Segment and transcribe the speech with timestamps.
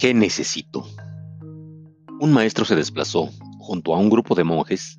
[0.00, 0.86] ¿Qué necesito?
[2.20, 4.98] Un maestro se desplazó junto a un grupo de monjes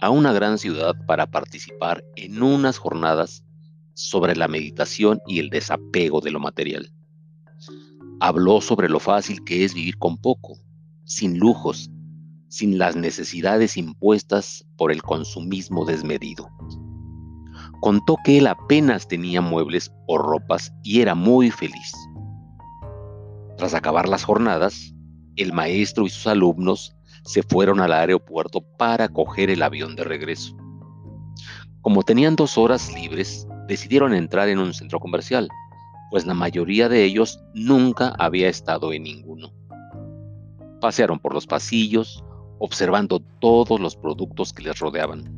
[0.00, 3.44] a una gran ciudad para participar en unas jornadas
[3.94, 6.92] sobre la meditación y el desapego de lo material.
[8.18, 10.58] Habló sobre lo fácil que es vivir con poco,
[11.04, 11.88] sin lujos,
[12.48, 16.48] sin las necesidades impuestas por el consumismo desmedido.
[17.80, 21.92] Contó que él apenas tenía muebles o ropas y era muy feliz.
[23.60, 24.94] Tras acabar las jornadas,
[25.36, 30.56] el maestro y sus alumnos se fueron al aeropuerto para coger el avión de regreso.
[31.82, 35.50] Como tenían dos horas libres, decidieron entrar en un centro comercial,
[36.10, 39.52] pues la mayoría de ellos nunca había estado en ninguno.
[40.80, 42.24] Pasearon por los pasillos,
[42.60, 45.30] observando todos los productos que les rodeaban.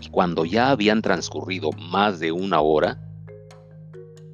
[0.00, 3.00] Y cuando ya habían transcurrido más de una hora,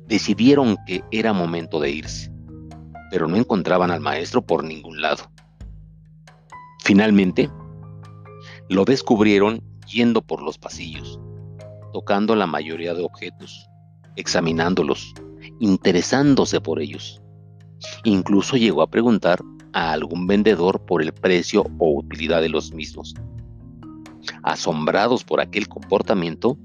[0.06, 2.37] decidieron que era momento de irse
[3.10, 5.30] pero no encontraban al maestro por ningún lado.
[6.84, 7.50] Finalmente,
[8.68, 11.18] lo descubrieron yendo por los pasillos,
[11.92, 13.68] tocando la mayoría de objetos,
[14.16, 15.14] examinándolos,
[15.60, 17.22] interesándose por ellos.
[18.04, 19.40] Incluso llegó a preguntar
[19.72, 23.14] a algún vendedor por el precio o utilidad de los mismos.
[24.42, 26.58] Asombrados por aquel comportamiento,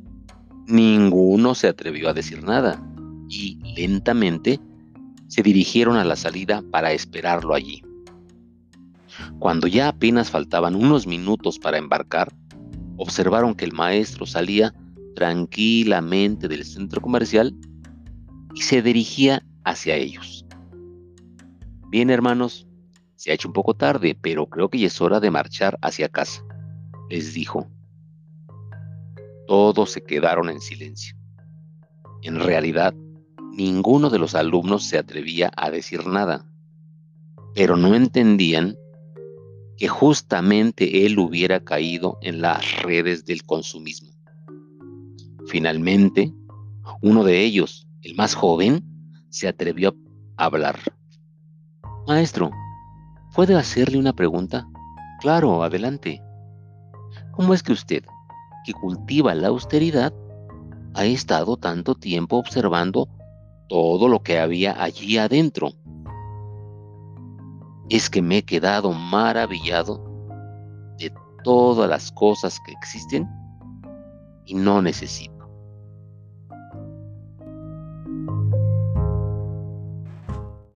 [0.68, 2.82] ninguno se atrevió a decir nada
[3.30, 4.60] y lentamente
[5.34, 7.82] se dirigieron a la salida para esperarlo allí.
[9.40, 12.32] Cuando ya apenas faltaban unos minutos para embarcar,
[12.98, 14.76] observaron que el maestro salía
[15.16, 17.56] tranquilamente del centro comercial
[18.54, 20.46] y se dirigía hacia ellos.
[21.90, 22.68] Bien hermanos,
[23.16, 26.10] se ha hecho un poco tarde, pero creo que ya es hora de marchar hacia
[26.10, 26.44] casa,
[27.10, 27.68] les dijo.
[29.48, 31.18] Todos se quedaron en silencio.
[32.22, 32.94] En realidad,
[33.54, 36.44] Ninguno de los alumnos se atrevía a decir nada,
[37.54, 38.76] pero no entendían
[39.78, 44.10] que justamente él hubiera caído en las redes del consumismo.
[45.46, 46.34] Finalmente,
[47.04, 48.84] uno de ellos, el más joven,
[49.30, 49.96] se atrevió
[50.38, 50.80] a hablar.
[52.08, 52.50] Maestro,
[53.36, 54.68] ¿puede hacerle una pregunta?
[55.22, 56.24] Claro, adelante.
[57.34, 58.04] ¿Cómo es que usted,
[58.66, 60.12] que cultiva la austeridad,
[60.96, 63.08] ha estado tanto tiempo observando
[63.74, 65.72] todo lo que había allí adentro.
[67.90, 70.00] Es que me he quedado maravillado
[71.00, 71.12] de
[71.44, 73.28] todas las cosas que existen
[74.46, 75.33] y no necesito.